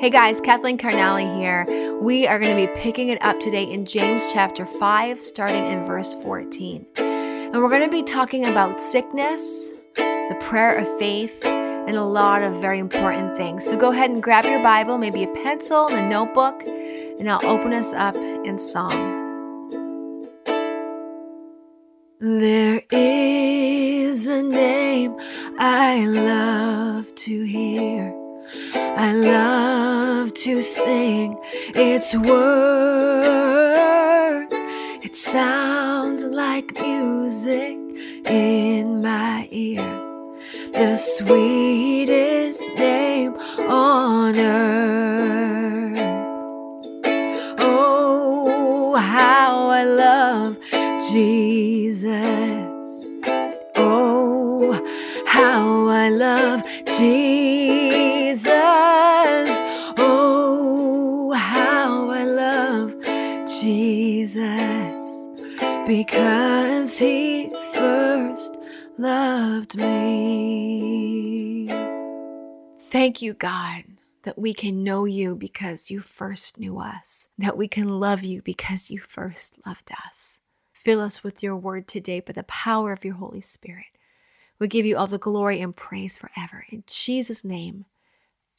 [0.00, 1.66] Hey guys, Kathleen Carnali here.
[2.00, 5.84] We are going to be picking it up today in James chapter 5, starting in
[5.86, 6.86] verse 14.
[6.98, 12.42] And we're going to be talking about sickness, the prayer of faith, and a lot
[12.42, 13.64] of very important things.
[13.64, 17.44] So go ahead and grab your Bible, maybe a pencil and a notebook, and I'll
[17.44, 19.16] open us up in song.
[22.20, 25.16] There is a name
[25.58, 28.14] I love to hear.
[28.74, 29.77] I love
[30.44, 31.36] to sing
[31.74, 32.46] its word.
[35.02, 37.76] It sounds like music
[38.24, 39.82] in my ear.
[40.72, 43.34] The sweetest name
[43.68, 45.98] on earth.
[47.58, 50.56] Oh, how I love
[51.10, 52.14] Jesus.
[53.74, 54.72] Oh,
[55.26, 57.37] how I love Jesus.
[65.88, 68.60] Because he first
[68.98, 71.66] loved me.
[72.78, 73.84] Thank you, God,
[74.24, 78.42] that we can know you because you first knew us, that we can love you
[78.42, 80.40] because you first loved us.
[80.74, 83.86] Fill us with your word today by the power of your Holy Spirit.
[84.58, 86.66] We give you all the glory and praise forever.
[86.68, 87.86] In Jesus' name,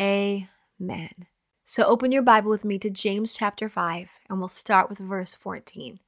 [0.00, 1.26] amen.
[1.66, 5.34] So open your Bible with me to James chapter 5, and we'll start with verse
[5.34, 6.00] 14.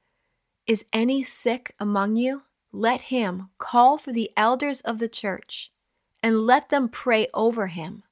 [0.71, 2.43] Is any sick among you?
[2.71, 5.69] Let him call for the elders of the church,
[6.23, 8.03] and let them pray over him,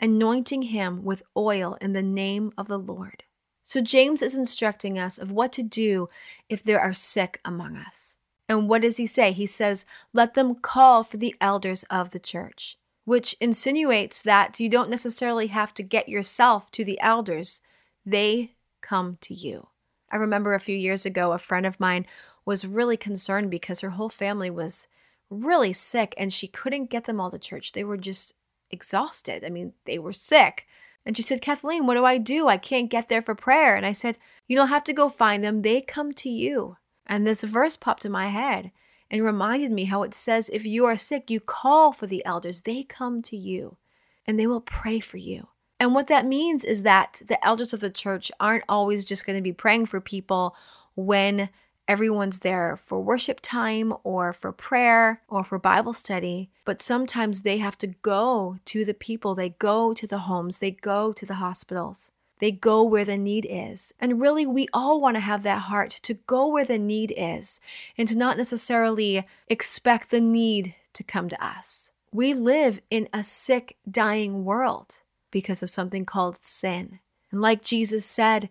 [0.00, 3.22] anointing him with oil in the name of the Lord.
[3.62, 6.08] So James is instructing us of what to do
[6.48, 8.16] if there are sick among us.
[8.48, 9.30] And what does he say?
[9.30, 14.68] He says, let them call for the elders of the church, which insinuates that you
[14.68, 17.60] don't necessarily have to get yourself to the elders,
[18.04, 19.68] they come to you.
[20.10, 22.06] I remember a few years ago, a friend of mine
[22.44, 24.88] was really concerned because her whole family was
[25.30, 27.72] really sick and she couldn't get them all to church.
[27.72, 28.34] They were just
[28.70, 29.44] exhausted.
[29.44, 30.66] I mean, they were sick.
[31.04, 32.48] And she said, Kathleen, what do I do?
[32.48, 33.76] I can't get there for prayer.
[33.76, 36.76] And I said, You don't have to go find them, they come to you.
[37.06, 38.72] And this verse popped in my head
[39.10, 42.62] and reminded me how it says, If you are sick, you call for the elders,
[42.62, 43.76] they come to you
[44.26, 45.48] and they will pray for you.
[45.80, 49.36] And what that means is that the elders of the church aren't always just going
[49.36, 50.56] to be praying for people
[50.96, 51.50] when
[51.86, 57.58] everyone's there for worship time or for prayer or for Bible study, but sometimes they
[57.58, 61.34] have to go to the people, they go to the homes, they go to the
[61.34, 62.12] hospitals.
[62.40, 63.92] They go where the need is.
[63.98, 67.60] And really, we all want to have that heart to go where the need is
[67.96, 71.90] and to not necessarily expect the need to come to us.
[72.12, 75.00] We live in a sick, dying world
[75.30, 77.00] because of something called sin.
[77.30, 78.48] And like Jesus said,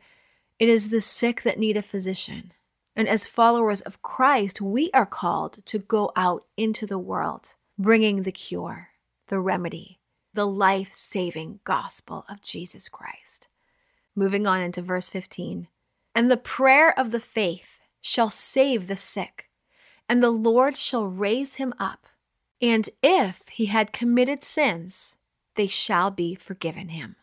[0.59, 2.53] it is the sick that need a physician.
[2.95, 8.23] And as followers of Christ, we are called to go out into the world, bringing
[8.23, 8.89] the cure,
[9.27, 9.99] the remedy,
[10.33, 13.47] the life saving gospel of Jesus Christ.
[14.15, 15.67] Moving on into verse 15.
[16.15, 19.49] And the prayer of the faith shall save the sick,
[20.09, 22.07] and the Lord shall raise him up.
[22.59, 25.16] And if he had committed sins,
[25.57, 27.17] they shall be forgiven him.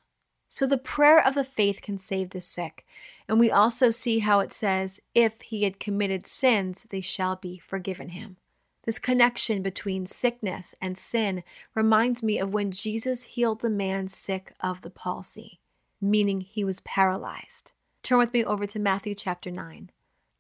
[0.49, 2.85] So the prayer of the faith can save the sick.
[3.27, 7.59] And we also see how it says, if he had committed sins, they shall be
[7.59, 8.37] forgiven him.
[8.85, 11.43] This connection between sickness and sin
[11.75, 15.59] reminds me of when Jesus healed the man sick of the palsy
[16.05, 17.73] meaning he was paralyzed.
[18.03, 19.91] Turn with me over to Matthew chapter 9,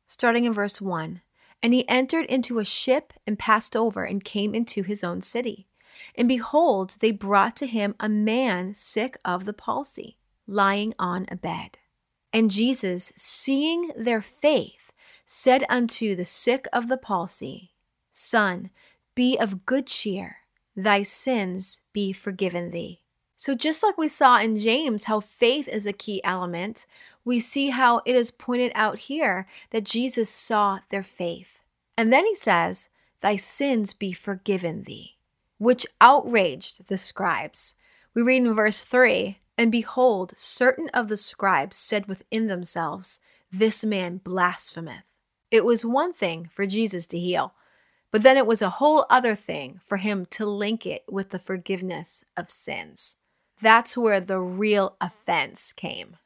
[0.06, 1.22] starting in verse 1.
[1.62, 5.66] And he entered into a ship and passed over and came into his own city.
[6.14, 11.36] And behold, they brought to him a man sick of the palsy, lying on a
[11.36, 11.78] bed.
[12.32, 14.92] And Jesus, seeing their faith,
[15.26, 17.72] said unto the sick of the palsy,
[18.10, 18.70] Son,
[19.14, 20.38] be of good cheer,
[20.76, 23.00] thy sins be forgiven thee.
[23.36, 26.86] So, just like we saw in James how faith is a key element,
[27.24, 31.62] we see how it is pointed out here that Jesus saw their faith.
[31.96, 32.88] And then he says,
[33.20, 35.13] Thy sins be forgiven thee,
[35.64, 37.74] which outraged the scribes.
[38.12, 43.18] We read in verse 3 And behold, certain of the scribes said within themselves,
[43.50, 45.04] This man blasphemeth.
[45.50, 47.54] It was one thing for Jesus to heal,
[48.10, 51.38] but then it was a whole other thing for him to link it with the
[51.38, 53.16] forgiveness of sins.
[53.62, 56.16] That's where the real offense came.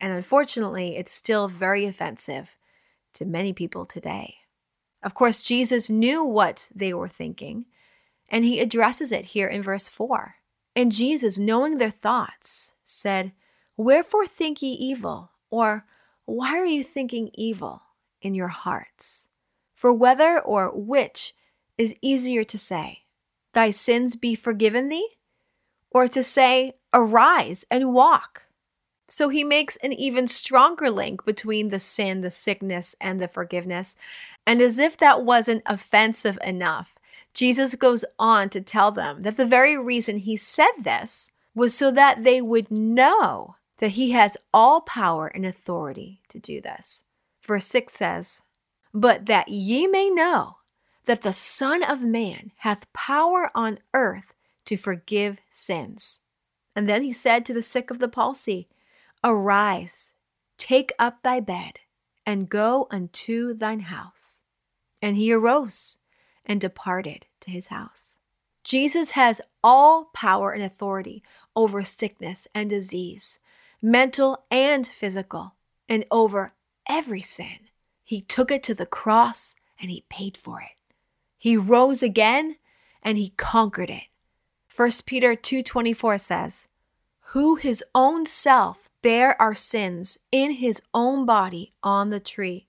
[0.00, 2.56] And unfortunately, it's still very offensive
[3.14, 4.36] to many people today.
[5.02, 7.66] Of course, Jesus knew what they were thinking,
[8.30, 10.36] and he addresses it here in verse 4.
[10.76, 13.32] And Jesus, knowing their thoughts, said,
[13.76, 15.30] Wherefore think ye evil?
[15.50, 15.84] Or
[16.26, 17.82] why are you thinking evil
[18.22, 19.28] in your hearts?
[19.74, 21.34] For whether or which
[21.76, 23.00] is easier to say,
[23.52, 25.08] Thy sins be forgiven thee?
[25.90, 28.42] Or to say, Arise and walk?
[29.08, 33.96] So he makes an even stronger link between the sin, the sickness, and the forgiveness.
[34.46, 36.94] And as if that wasn't offensive enough,
[37.32, 41.90] Jesus goes on to tell them that the very reason he said this was so
[41.90, 47.02] that they would know that he has all power and authority to do this.
[47.46, 48.42] Verse 6 says,
[48.92, 50.58] But that ye may know
[51.06, 54.34] that the Son of Man hath power on earth
[54.66, 56.20] to forgive sins.
[56.76, 58.68] And then he said to the sick of the palsy,
[59.24, 60.12] Arise,
[60.56, 61.80] take up thy bed,
[62.26, 64.42] and go unto thine house.
[65.02, 65.98] And he arose
[66.44, 68.16] and departed to his house.
[68.64, 71.22] Jesus has all power and authority
[71.56, 73.38] over sickness and disease,
[73.82, 75.54] mental and physical,
[75.88, 76.54] and over
[76.88, 77.68] every sin.
[78.04, 80.76] He took it to the cross and he paid for it.
[81.38, 82.56] He rose again
[83.02, 84.04] and he conquered it.
[84.74, 86.68] 1 Peter 2:24 says,
[87.32, 92.66] "Who his own self bare our sins in his own body on the tree,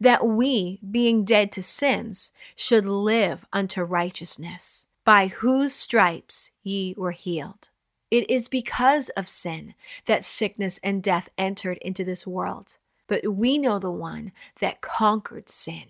[0.00, 7.12] that we, being dead to sins, should live unto righteousness, by whose stripes ye were
[7.12, 7.70] healed.
[8.10, 9.74] It is because of sin
[10.06, 12.78] that sickness and death entered into this world.
[13.08, 15.84] But we know the one that conquered sin,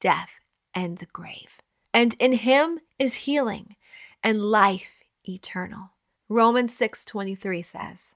[0.00, 0.30] death,
[0.74, 1.60] and the grave.
[1.94, 3.76] And in him is healing
[4.22, 5.90] and life eternal.
[6.28, 8.14] Romans 6:23 says,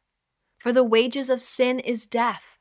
[0.59, 2.56] "For the wages of sin is death,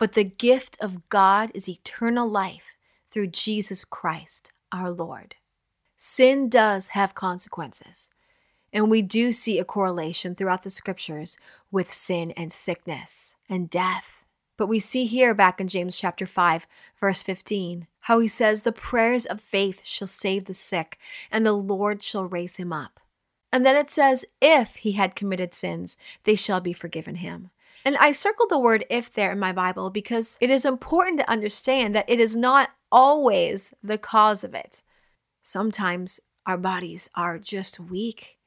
[0.00, 2.76] but the gift of God is eternal life
[3.10, 5.36] through Jesus Christ our Lord."
[5.96, 8.08] Sin does have consequences.
[8.72, 11.36] And we do see a correlation throughout the scriptures
[11.70, 14.24] with sin and sickness and death.
[14.56, 16.66] But we see here back in James chapter 5,
[16.98, 20.98] verse 15, how he says, The prayers of faith shall save the sick,
[21.30, 23.00] and the Lord shall raise him up.
[23.52, 27.50] And then it says, If he had committed sins, they shall be forgiven him.
[27.84, 31.30] And I circled the word if there in my Bible because it is important to
[31.30, 34.82] understand that it is not always the cause of it.
[35.42, 38.38] Sometimes our bodies are just weak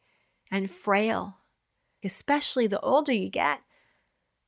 [0.51, 1.38] and frail,
[2.03, 3.62] especially the older you get.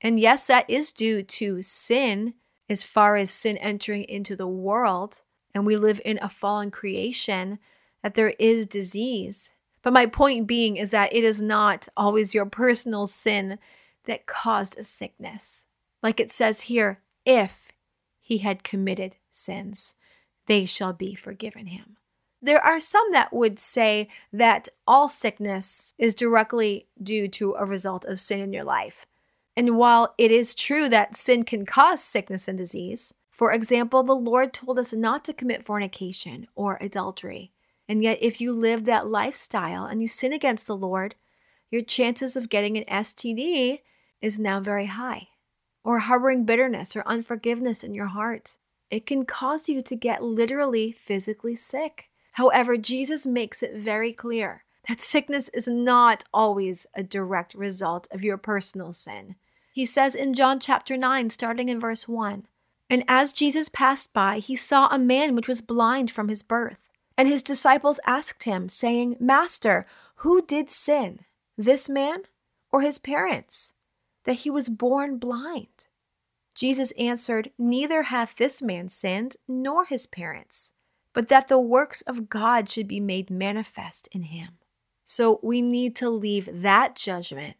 [0.01, 2.35] And yes, that is due to sin,
[2.69, 5.21] as far as sin entering into the world,
[5.53, 7.57] and we live in a fallen creation,
[8.03, 9.51] that there is disease.
[9.81, 13.57] But my point being is that it is not always your personal sin
[14.05, 15.65] that caused a sickness.
[16.01, 17.69] Like it says here, if
[18.19, 19.95] he had committed sins,
[20.47, 21.97] they shall be forgiven him.
[22.41, 28.05] There are some that would say that all sickness is directly due to a result
[28.05, 29.07] of sin in your life.
[29.57, 34.13] And while it is true that sin can cause sickness and disease, for example, the
[34.13, 37.51] Lord told us not to commit fornication or adultery.
[37.87, 41.15] And yet, if you live that lifestyle and you sin against the Lord,
[41.69, 43.81] your chances of getting an STD
[44.21, 45.29] is now very high.
[45.83, 48.57] Or harboring bitterness or unforgiveness in your heart.
[48.89, 52.09] It can cause you to get literally physically sick.
[52.33, 58.23] However, Jesus makes it very clear that sickness is not always a direct result of
[58.23, 59.35] your personal sin.
[59.73, 62.45] He says in John chapter 9, starting in verse 1
[62.89, 66.79] And as Jesus passed by, he saw a man which was blind from his birth.
[67.17, 69.85] And his disciples asked him, saying, Master,
[70.17, 71.21] who did sin,
[71.57, 72.23] this man
[72.71, 73.73] or his parents,
[74.25, 75.87] that he was born blind?
[76.53, 80.73] Jesus answered, Neither hath this man sinned, nor his parents
[81.15, 84.59] but that the works of God should be made manifest in him.
[85.05, 87.55] So we need to leave that judgment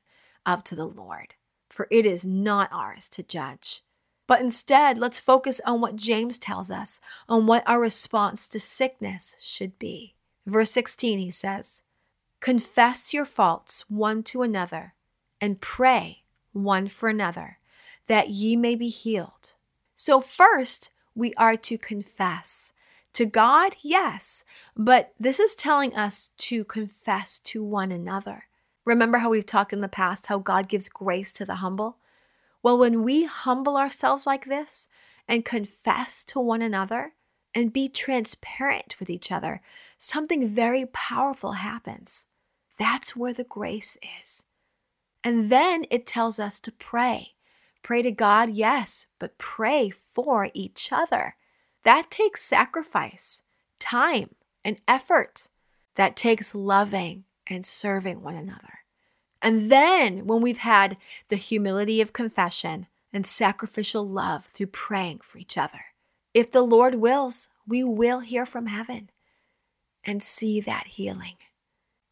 [0.45, 1.36] up to the Lord,
[1.69, 3.81] for it is not ours to judge.
[4.27, 9.38] But instead, let's focus on what James tells us on what our response to sickness
[9.39, 10.15] should be.
[10.45, 11.81] Verse 16, he says,
[12.41, 14.95] Confess your faults one to another,
[15.39, 16.24] and pray
[16.56, 17.60] one for another,
[18.08, 19.54] that ye may be healed.
[19.94, 22.74] So, first, we are to confess.
[23.14, 24.44] To God, yes,
[24.76, 28.46] but this is telling us to confess to one another.
[28.84, 31.98] Remember how we've talked in the past how God gives grace to the humble?
[32.62, 34.90] Well, when we humble ourselves like this
[35.28, 37.14] and confess to one another
[37.54, 39.62] and be transparent with each other,
[39.98, 42.26] something very powerful happens.
[42.78, 44.44] That's where the grace is.
[45.25, 47.34] And then it tells us to pray.
[47.82, 51.36] Pray to God, yes, but pray for each other.
[51.84, 53.41] That takes sacrifice,
[53.79, 55.50] time, and effort.
[55.96, 58.79] That takes loving and serving one another.
[59.41, 60.96] And then, when we've had
[61.29, 65.86] the humility of confession and sacrificial love through praying for each other,
[66.36, 69.10] if the Lord wills, we will hear from heaven
[70.03, 71.38] and see that healing.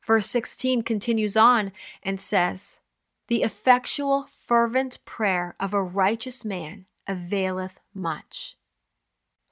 [0.03, 2.79] Verse 16 continues on and says,
[3.27, 8.57] The effectual, fervent prayer of a righteous man availeth much.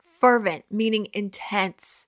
[0.03, 2.07] Fervent, meaning intense,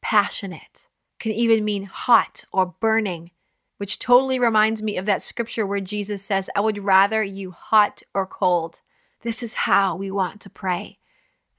[0.00, 3.30] passionate, can even mean hot or burning,
[3.78, 8.02] which totally reminds me of that scripture where Jesus says, I would rather you hot
[8.12, 8.80] or cold.
[9.22, 10.98] This is how we want to pray.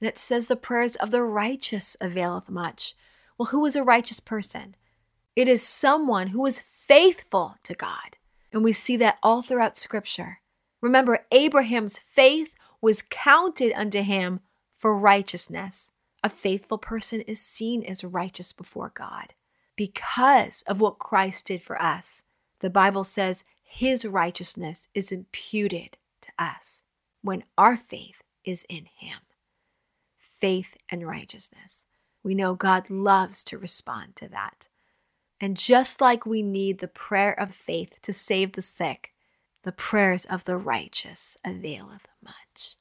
[0.00, 2.94] And it says, The prayers of the righteous availeth much.
[3.36, 4.76] Well, who is a righteous person?
[5.34, 8.16] It is someone who is faithful to God.
[8.52, 10.40] And we see that all throughout scripture.
[10.80, 14.40] Remember, Abraham's faith was counted unto him
[14.76, 15.90] for righteousness.
[16.22, 19.34] A faithful person is seen as righteous before God
[19.76, 22.24] because of what Christ did for us.
[22.60, 26.82] The Bible says his righteousness is imputed to us
[27.22, 29.18] when our faith is in him.
[30.40, 31.84] Faith and righteousness.
[32.22, 34.68] We know God loves to respond to that.
[35.40, 39.12] And just like we need the prayer of faith to save the sick,
[39.62, 42.76] the prayers of the righteous availeth much.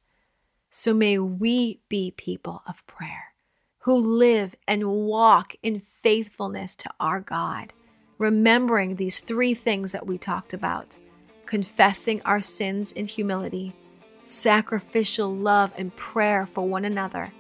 [0.70, 3.34] So may we be people of prayer
[3.80, 7.74] who live and walk in faithfulness to our God,
[8.18, 10.98] remembering these three things that we talked about
[11.48, 13.74] confessing our sins in humility,
[14.26, 17.32] sacrificial love and prayer for one another.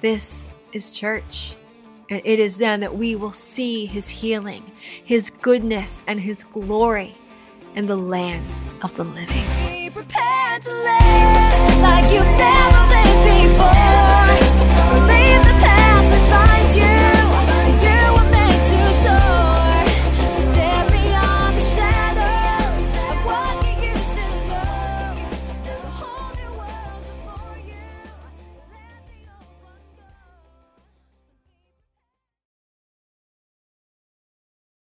[0.00, 1.56] This is church.
[2.10, 4.72] And it is then that we will see his healing,
[5.04, 7.14] his goodness, and his glory
[7.76, 9.46] in the land of the living.